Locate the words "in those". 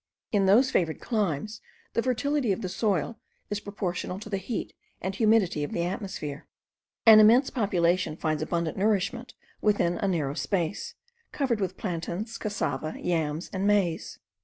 0.31-0.71